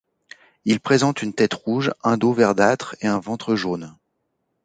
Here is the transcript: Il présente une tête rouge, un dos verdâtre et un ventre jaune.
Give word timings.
Il 0.65 0.79
présente 0.79 1.21
une 1.21 1.35
tête 1.35 1.53
rouge, 1.53 1.91
un 2.03 2.17
dos 2.17 2.33
verdâtre 2.33 2.95
et 3.01 3.07
un 3.07 3.19
ventre 3.19 3.53
jaune. 3.55 3.95